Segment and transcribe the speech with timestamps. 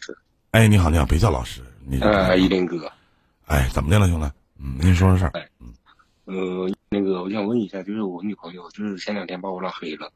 [0.00, 0.16] 师。
[0.52, 2.90] 哎，你好，你好，别叫老师，你呃，一林哥，
[3.46, 4.30] 哎，怎么的了，兄弟？
[4.58, 5.72] 嗯，您说说事儿嗯。
[6.24, 10.06] 呃，那个我想问一下，就是我女朋友，就是前两天把我拉黑了，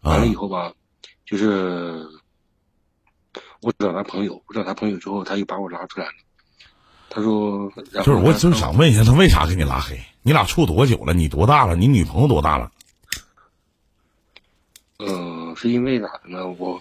[0.00, 0.72] 啊完了以后吧，
[1.24, 2.06] 就是
[3.60, 6.12] 我找她朋友，我找她朋友之后，她又把我拉出来了。
[7.10, 9.98] 他说，就是我就是想问一下，他为啥给你拉黑？
[10.20, 11.14] 你俩处多久了？
[11.14, 11.74] 你多大了？
[11.74, 12.70] 你女朋友多大了？
[14.98, 16.46] 呃，是因为咋的呢？
[16.46, 16.78] 我，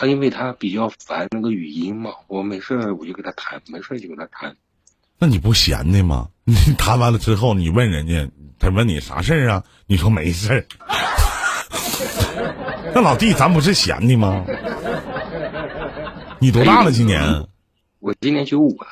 [0.00, 4.56] 他因为他比较烦那个语音嘛，我没事儿我就跟他谈，没事儿就跟他谈。
[5.18, 6.26] 那你不闲的吗？
[6.44, 8.26] 你谈完了之后，你问人家，
[8.58, 9.62] 他问你啥事儿啊？
[9.86, 10.64] 你说没事儿。
[12.94, 14.42] 那老弟，咱不是闲的吗？
[16.40, 16.90] 你多大了？
[16.90, 17.22] 今年
[17.98, 18.86] 我今年九五了，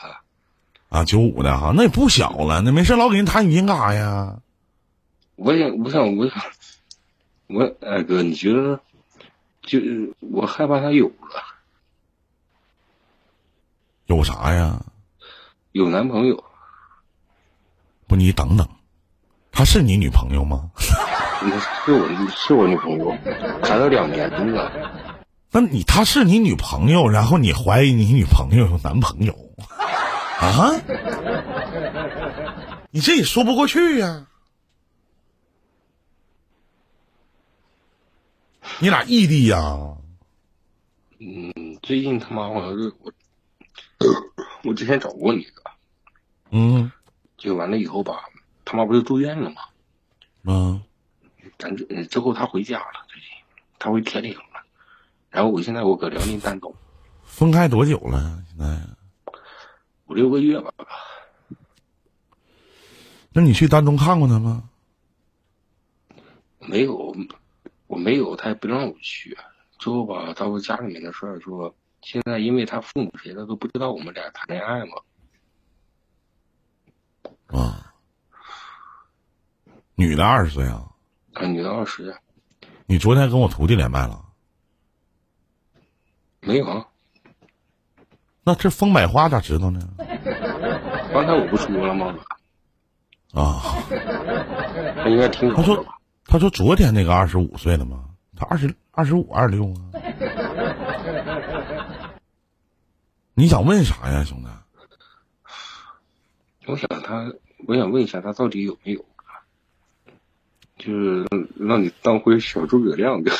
[0.91, 2.61] 啊，九五的哈，那也不小了。
[2.61, 4.37] 那没事老给人谈语音干啥呀？
[5.37, 6.43] 我想，我想，我想，
[7.47, 8.79] 我哎哥，你觉得，
[9.69, 11.45] 就是我害怕他有了，
[14.07, 14.83] 有啥呀？
[15.73, 16.43] 有男朋友，
[18.07, 18.67] 不，你等等，
[19.53, 20.71] 她是你女朋友吗？
[21.85, 23.15] 是我是我女朋友，
[23.63, 24.73] 谈了两年了。
[25.53, 29.35] 那你她是你女朋友，然后你怀疑你女朋友有男朋友
[30.41, 30.73] 啊？
[32.91, 34.27] 你这也说不过去呀、
[38.81, 39.59] 你俩异地呀、
[41.19, 41.53] 嗯，
[41.83, 43.13] 最近他妈好像是我，
[44.65, 45.63] 我之前找过你个，
[46.51, 46.91] 嗯
[47.37, 48.25] 就完了以后吧，
[48.65, 49.63] 他妈不是住院了吗？
[50.45, 50.83] 嗯，
[51.59, 53.29] 咱这呃之后他回家了，最近
[53.79, 54.63] 他回铁岭了。
[55.31, 56.75] 然后我现在我搁辽宁丹东，
[57.25, 58.43] 分开多久了？
[58.49, 58.81] 现在？
[60.07, 60.73] 五六个月吧。
[63.33, 64.71] 那你去丹东看过他吗？
[66.61, 67.15] 没有，
[67.89, 69.37] 我没有，他也不让我去。
[69.79, 74.93] 之后吧，他说家里面的事儿，说现在因为他父母谁的都不知道我们俩谈恋爱嘛。
[77.47, 77.95] 啊，
[79.95, 80.85] 女的二十岁啊。
[81.33, 82.15] 啊，女的二十，
[82.87, 84.25] 你昨天跟我徒弟连麦了？
[86.41, 86.87] 没有啊。
[88.43, 89.81] 那这风百花咋知道呢？
[91.13, 92.15] 刚才我不说了吗？
[93.35, 93.61] 啊，
[94.97, 95.98] 他应该听他说着了吧？
[96.31, 98.05] 他说昨天那个二十五岁了吗？
[98.37, 99.81] 他二十二十五二六啊。
[103.33, 104.49] 你想问啥呀，兄弟？
[106.67, 107.33] 我想他，
[107.67, 109.03] 我想问一下他到底有没有？
[110.77, 111.27] 就是
[111.59, 113.33] 让你当回小诸葛亮的。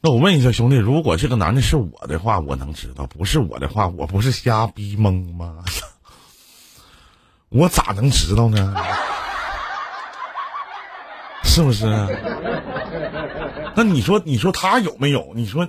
[0.00, 5.62] 那我问一下兄弟，如果这个男的是我的话，我能知道；不是我的话，我不是瞎逼蒙吗？
[7.50, 8.74] 我咋能知道呢？
[11.60, 11.84] 是不是？
[13.76, 15.32] 那你说，你说他有没有？
[15.34, 15.68] 你说，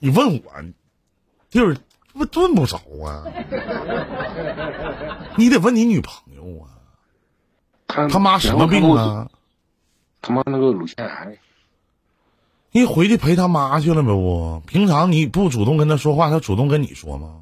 [0.00, 0.52] 你问我，
[1.48, 1.78] 就是
[2.12, 3.22] 不炖不着啊？
[5.36, 6.66] 你得问你女朋友啊，
[7.86, 8.92] 他他妈什么病？
[8.92, 9.30] 啊？
[10.20, 11.38] 他妈那个乳腺癌。
[12.72, 14.60] 你回去陪他妈去了呗不？
[14.66, 17.40] 平常你不主动跟他说话，他主动跟你说吗？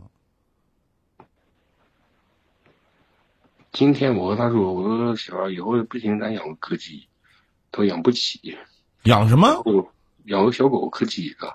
[3.73, 7.09] 今天我和他说，我说小孩以后不行，咱养个柯基，
[7.75, 8.57] 他说养不起，
[9.03, 9.65] 养什么？
[10.27, 11.53] 养个小狗可几个。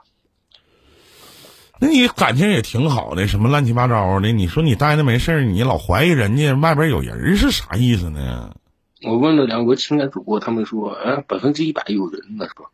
[1.79, 4.33] 那你感情也挺好的，什么乱七八糟的？
[4.33, 8.53] 你说你待着没事儿你老怀疑人家外边有人是啥意思呢？
[9.01, 12.69] 我问了两个情感主播，他们说，哎，百分之一百有人呢，说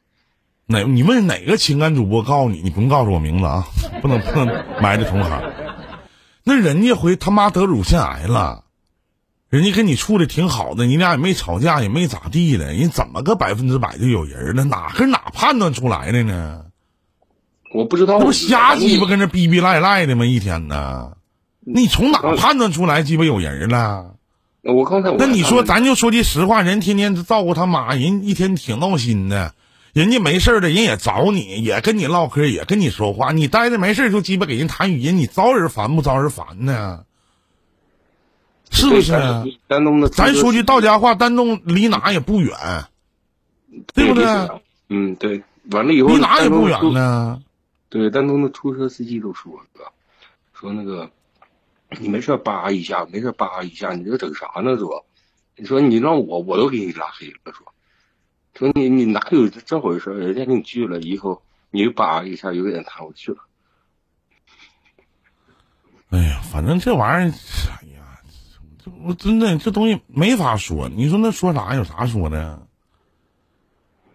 [0.65, 0.81] 哪？
[0.81, 2.63] 你问哪个情感主播告诉你？
[2.63, 3.67] 你不用告诉我名字啊，
[4.01, 4.47] 不能不能
[4.81, 5.39] 埋汰同行。
[6.43, 8.64] 那人家回他妈得乳腺癌了，
[9.55, 14.65] 人家跟你处的挺好的，你俩也没吵架，也没咋地的，人怎么个百分之百就有人儿呢？
[14.65, 16.61] 哪跟哪判断出来的呢？
[17.73, 20.25] 我不知道，那不瞎鸡巴跟这逼逼赖赖的吗？
[20.25, 21.13] 一天呢？
[21.65, 24.15] 你从哪判断出来鸡巴有人儿了？
[24.63, 29.53] 我刚才我那你说，咱就说句实话，人天天照顾他妈，人一天挺闹心的，
[29.93, 37.03] 人家没事儿的，人也找你，也跟你唠嗑，也跟你说话，你待着没事儿就鸡巴给人谈语音，你招人烦不招人烦呢？
[38.89, 39.13] 是不是？
[39.13, 42.55] 啊丹东的，咱说句到家话，丹东离哪也不远，
[43.93, 44.25] 对不对？
[44.89, 45.43] 嗯，对。
[45.71, 47.41] 完了以后，离哪也不远呢。
[47.89, 49.91] 对，丹东的出租车司机都说了，
[50.53, 51.09] 说那个
[51.99, 54.77] 你没事儿扒一下，没事儿扒一下，你这整啥呢？
[54.77, 55.03] 说，
[55.55, 57.73] 你说你让我我都给你拉黑了，说，
[58.53, 60.13] 说你你哪有这回事儿？
[60.13, 61.41] 人家给你拒了以后，
[61.71, 63.37] 你又扒一下，又给人弹回去了。
[66.11, 67.33] 哎呀，反正这玩意儿，
[69.05, 70.89] 我真的这东西没法说。
[70.89, 72.67] 你说那说啥有啥说的？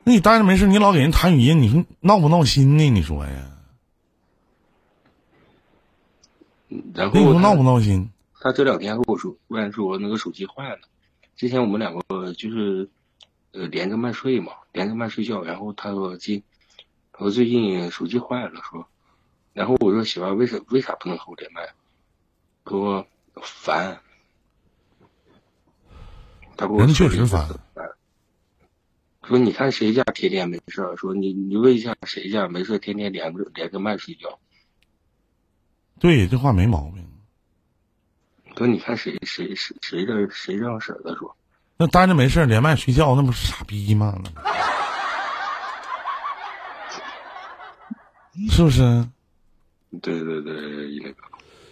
[0.02, 2.90] 那你待着没事，你老给人弹语音，你说闹不闹心呢？
[2.90, 3.52] 你说呀？
[6.94, 8.10] 然后闹不闹心？
[8.40, 10.80] 他这两天跟我说，突然说那个手机坏了。
[11.36, 12.88] 之前我们两个就是
[13.52, 15.42] 呃连着麦睡嘛，连着麦睡觉。
[15.42, 16.42] 然后他说今，
[17.12, 18.86] 他说最近手机坏了，说。
[19.52, 21.68] 然后我说媳妇为啥为啥不能和我连麦？
[22.64, 23.06] 他说
[23.40, 24.00] 烦。
[26.60, 27.48] 他给我人确实烦。
[29.26, 30.94] 说你看谁家天天没事儿？
[30.96, 34.38] 说你你问一下谁家没事天天连着连着麦睡觉？
[35.98, 37.06] 对，这话没毛病。
[38.56, 41.34] 说你看谁谁谁谁这谁这样式儿的说？
[41.78, 44.18] 那待着没事儿连麦睡觉，那不是傻逼吗？
[48.50, 49.08] 是不是？
[50.02, 50.54] 对 对对，
[51.02, 51.16] 那个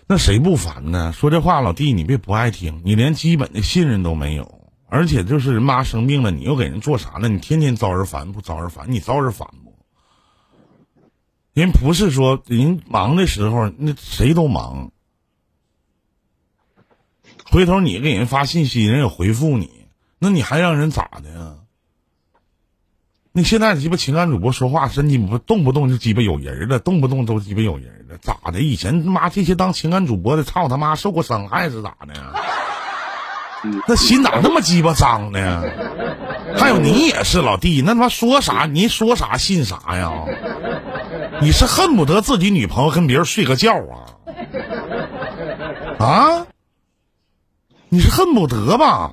[0.07, 1.13] 那谁不烦呢？
[1.13, 4.58] 说这话，老弟，你别不爱听，你连基本的信任都没有，
[4.89, 7.29] 而且就是人妈生病了，你又给人做啥了？
[7.29, 8.91] 你天天招人烦不招人烦？
[8.91, 9.75] 你招人烦不？
[11.53, 14.91] 人不是说人忙的时候，那谁都忙。
[17.51, 19.87] 回头你给人发信息，人有回复你，
[20.19, 21.55] 那你还让人咋的呀？
[23.33, 28.61] 你现在鸡巴情感主播说话，真鸡巴动不动就鸡巴有人了，动不动都鸡巴有人了，咋的？
[28.61, 32.15] 以前他妈这些当情感主播的，操他妈受过伤害是咋的？
[33.87, 35.65] 那心咋那么鸡巴脏呢？
[36.57, 40.13] 还有你也是老弟，那他妈说啥你说啥信啥呀？
[41.41, 44.07] 你是恨不得自己女朋友跟别人睡个觉啊？
[45.99, 46.47] 啊？
[47.89, 49.13] 你是恨不得吧？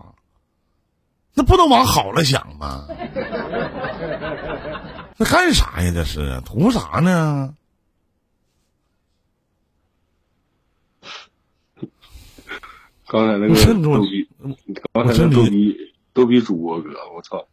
[1.33, 2.85] 那不能往好了想吗？
[5.17, 5.91] 那干啥呀？
[5.93, 7.53] 这是图啥呢？
[13.07, 14.27] 刚才那个逗比，
[14.91, 15.77] 刚才那个逗比
[16.13, 17.47] 逗比主播哥，我操！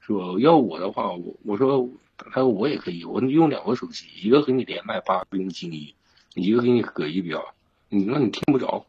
[0.00, 5.94] 说要我的话，我我说他说我也可以，我用两个手机，一个给你连麦八零精一，
[6.34, 7.40] 一个给你搁一边，
[7.88, 8.86] 你那你听不着，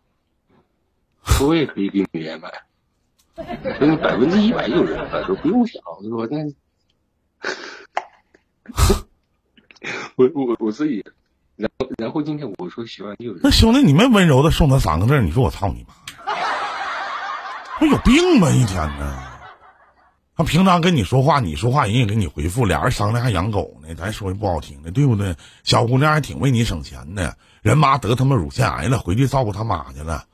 [1.23, 2.51] 说我也可以给你连麦，
[3.77, 6.27] 说你百分之一百有人了，都不用想，是吧？
[6.29, 6.37] 那
[10.15, 11.03] 我我我自己，
[11.55, 15.93] 然后然后今天我说喜欢你有人那，兄弟，你没温柔的送他三个字，你说我操你妈！
[17.79, 18.49] 不有病吗？
[18.49, 19.23] 一天呢？
[20.35, 25.35] 他平常跟你说话，你说话人也给你回复，俩人商量还养狗呢，咱说句不好听的，对不对？
[25.63, 30.25] 小姑娘还挺为你省钱的，人妈得他妈乳腺癌了，回去照顾他妈去了，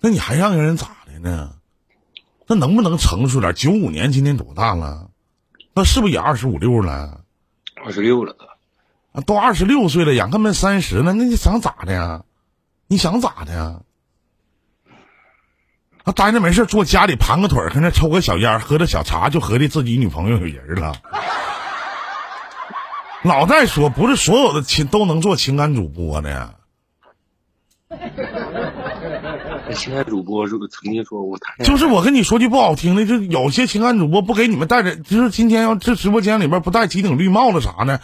[0.00, 1.54] 那你还让人咋的呢？
[2.46, 3.54] 那能不能成熟点？
[3.54, 5.08] 九五年今年多大了？
[5.74, 7.22] 那是不是也二十五六了？
[7.82, 8.36] 二十六了，
[9.12, 12.22] 啊，都二十六岁了，眼看奔三十了，那你想咋的呀？
[12.86, 13.80] 你想咋的呀？
[16.04, 20.94] 他待着没事，坐家里盘个腿儿，跟那抽个小烟，喝着小茶，就合计自己女朋友有人了。
[23.22, 26.54] 老在说，不是所有的情都能做情感主播的呀。
[29.68, 38.00] 那情感主播是不是曾经说过他就是我跟你说句不好听的，就有些情感主播不给你们戴着，就是今天要这直播间里边不戴几顶绿帽子啥的，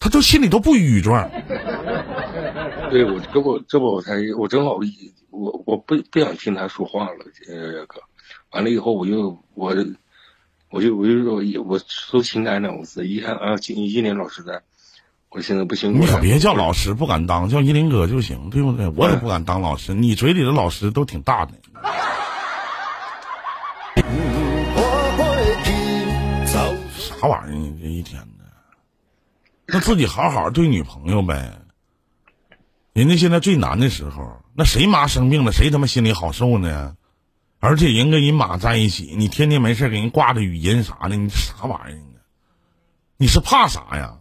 [0.00, 1.30] 他就心里都不愉快。
[2.90, 8.02] 对我这不这不我才我正好一我我不不想听他说话了，呃哥，
[8.52, 9.74] 完了以后我就我
[10.70, 14.62] 我就我就说我说情感两个字，一看啊，金一林老师在，
[15.30, 18.86] 我现在不行，你可别叫老师，不敢当，叫依林哥就行，对不对？
[18.88, 21.52] 我也不敢当老师，你嘴里的老师都挺大的。
[27.20, 27.54] 啥玩意儿？
[27.54, 28.44] 你这一天的，
[29.66, 31.61] 那自己好好对女朋友呗。
[32.92, 36.96] 人家现在最难的时候，那谁妈生病了，谁他妈心里好受呢？
[37.58, 42.20] 而且人跟人妈在一起，你天天没事给人挂着语音啥的，你啥玩意儿呢？
[43.16, 44.18] 你是怕啥呀？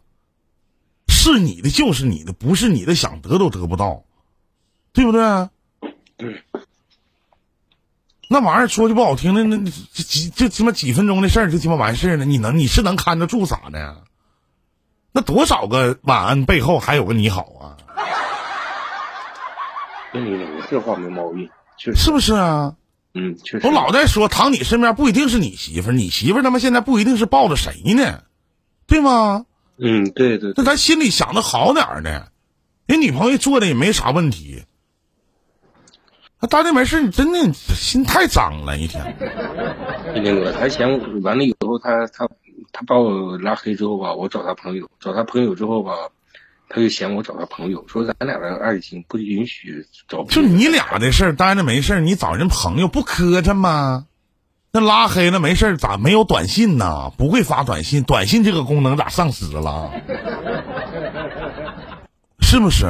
[1.08, 4.06] 是你的就是你的，不是你的想得都得不到，
[4.94, 5.50] 对不对？
[6.18, 6.44] 对，
[8.30, 14.04] 那玩意儿说句不好听的，那那这几这他妈几分钟的事儿就鸡巴完事儿了，你能你是能看得住咋的？
[15.12, 17.78] 那多少个晚安背后还有个你好啊？
[20.14, 22.76] 那你那个这话没毛病，确实，是不是啊？
[23.14, 28.24] 嗯，确实，我老在说，躺你身边不一定是你媳妇儿，你媳妇儿他妈现在不一定是抱着谁呢，
[28.88, 29.46] 对吗？
[29.78, 32.32] 嗯，对对对，那咱心里想的好点儿的，
[32.86, 34.64] 人女朋友做的也没啥问题。
[36.40, 39.16] 那大家没事，你真的心太脏了，一天。
[40.16, 42.28] 一林哥，他嫌完了以后，他他
[42.72, 45.94] 他把我拉黑之后吧，我找他朋友，找他朋友之后吧，
[46.74, 50.24] 他就嫌我找他朋友，说咱俩的爱情不允许找。
[50.24, 54.06] 就你俩的事儿，待着没事儿，你找人朋友不磕碜吗？
[54.72, 57.12] 那拉黑了没事儿，咋没有短信呢？
[57.18, 59.92] 不会发短信，短信这个功能咋丧失了？
[62.40, 62.88] 是不是？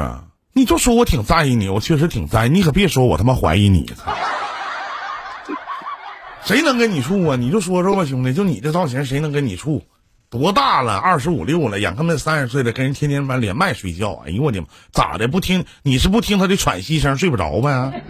[0.53, 3.91] 你就说我挺在意你，我确实挺在意你，可别说我他妈怀疑你。
[6.43, 7.35] 谁能跟你处啊？
[7.35, 9.81] 你就说说吧，兄弟，就你这造型，谁能跟你处？
[10.31, 10.95] 多大了？
[10.95, 14.23] 二十五六了，眼看那三十岁了，跟人天天把连麦睡觉。
[14.25, 15.27] 哎呦我的妈，咋的？
[15.27, 15.65] 不听？
[15.83, 18.01] 你是不听他的喘息声睡不着呗？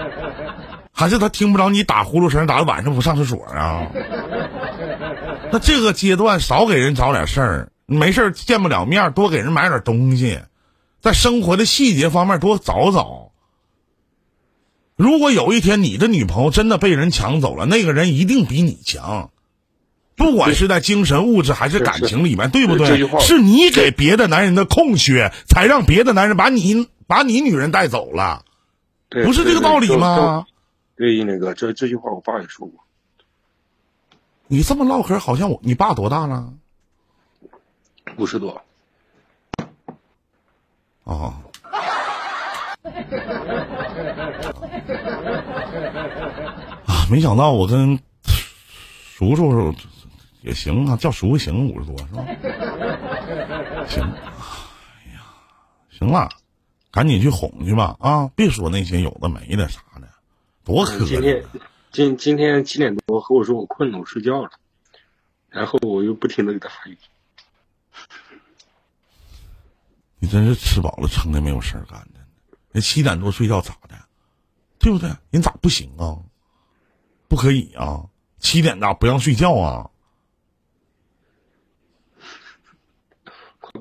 [0.90, 2.46] 还是他听不着你打呼噜声？
[2.46, 2.64] 咋的？
[2.64, 3.88] 晚上不上厕所啊？
[5.52, 10.40] 那这个阶段少给人找点事儿，没事儿见不了面，多给人买点东西，
[11.02, 13.32] 在生活的细节方面多找找。
[14.96, 19.30] 如果有一天你的女朋友真的被人抢走了，那个人一定比你强，
[20.16, 23.08] 不管是在精神、物质还是感情里面，对不对？
[23.20, 28.44] 是你给别的男人的空缺，才让别的男人把你把你女人带走了，
[29.08, 30.46] 不是这个道理吗？
[30.96, 32.78] 对，那个这这句话我爸也说过。
[34.46, 36.52] 你这么唠嗑，好像我你爸多大了？
[38.18, 38.62] 五十多。
[41.04, 41.34] 哦。
[46.86, 47.98] 啊，没想到我跟
[49.16, 49.74] 叔叔
[50.42, 52.24] 也行啊，叫叔叔行，五十多是吧？
[53.88, 55.22] 行，哎呀，
[55.90, 56.28] 行了，
[56.90, 58.28] 赶紧去哄去吧啊！
[58.34, 60.08] 别说那些有的没的啥的，
[60.64, 61.08] 多可怜。
[61.08, 61.44] 今天
[61.92, 64.50] 今今天七点多和我说我困了，我睡觉了，
[65.48, 66.98] 然后我又不停的给他发语音。
[70.18, 72.20] 你真是吃饱了撑的，没有事儿干的。
[72.72, 73.94] 人七点多睡觉咋的？
[74.78, 75.08] 对不对？
[75.30, 76.18] 人咋不行啊？
[77.28, 78.04] 不可以啊！
[78.38, 79.88] 七点咋不让睡觉啊？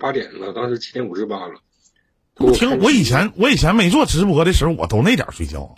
[0.01, 1.53] 八点了，当时七点五十八了。
[2.37, 5.75] 我听我以前我以前没做直播的时候，我都那点睡觉。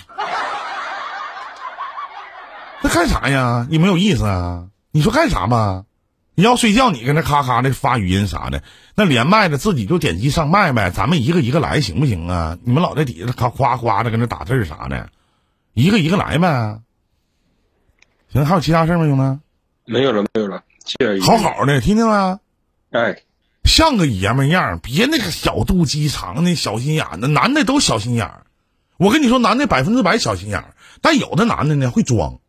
[2.82, 3.68] 那干啥呀？
[3.70, 4.68] 你没有意思啊？
[4.92, 5.84] 你说干啥吧？
[6.36, 8.63] 你要睡觉，你跟那咔咔的发语音啥的，
[8.96, 12.58] 那连麦的自己就点击上麦呗，咱们一个一个来行不行啊？
[12.63, 15.10] 你们老在底下咔夸夸的跟那打字啥的，
[15.74, 16.80] 一个一个来呗。
[18.32, 19.92] 行，还有其他事吗，兄弟？
[19.92, 20.63] 没有了，没有了。
[21.22, 22.39] 好好的，听见没？
[22.92, 23.22] 哎，
[23.65, 28.46] 像个爷们样，别那个小肚鸡肠的小心眼的，男的都小心眼儿。
[28.98, 32.39] 我跟你说，男的百分之百小心眼儿，但有的男的呢会装。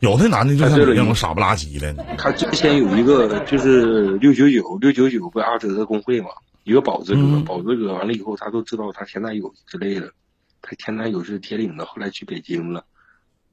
[0.00, 1.94] 有的男的就像你这种傻不拉几的。
[2.18, 6.28] 他之前有一个就是六九九六九九不阿哲的公会嘛，
[6.64, 10.12] 一个宝子哥，宝子哥完了以后他都知道他前男友之类的，
[10.60, 12.84] 他前男友是铁岭的，后来去北京了。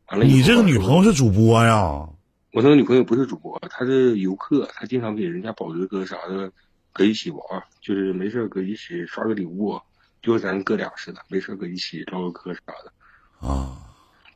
[0.09, 2.09] 完了，你这个女朋友是主播呀？
[2.51, 6.51] 我那个女朋友不是主播，她是游客，她经常给人家宝子哥啥的
[6.93, 7.41] 搁一起玩，
[7.79, 9.81] 就是没事搁一起刷个礼物，
[10.21, 13.48] 就咱哥俩似的，没事搁一起唠个嗑啥的。
[13.48, 13.77] 啊，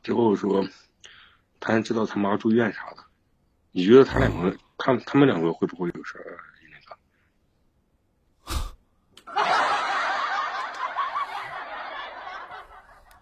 [0.02, 0.66] 最后说。
[1.58, 3.02] 他还知道他妈住院啥的，
[3.72, 6.38] 你觉得他两个，他他们两个会不会有事儿？
[6.70, 6.94] 那个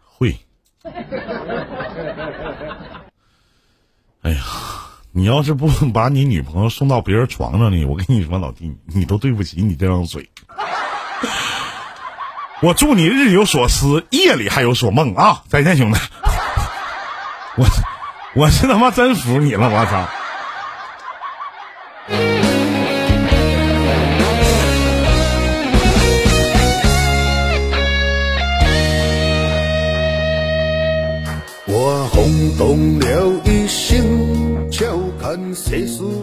[0.05, 0.37] 会。
[5.16, 10.28] 你要是不 把你女朋友送到别人床上呢，我跟你说，老弟，你都对不起你这张嘴。
[12.61, 15.42] 我祝你日有所思，夜里还有所梦啊！
[15.49, 15.99] 再见，兄弟。
[17.56, 17.66] 我。
[18.35, 20.09] 我是他妈真服你了，我操！
[31.66, 33.40] 我轰动了，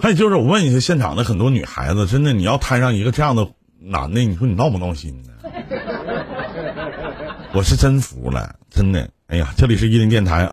[0.02, 3.48] 还有就是，我问一下现场的很多女孩子，真的，你要摊上一个这样的
[3.80, 5.30] 男的，你说你闹不闹心呢？
[7.54, 9.10] 我是真服了，真的。
[9.28, 10.50] 哎呀，这里是伊林电台。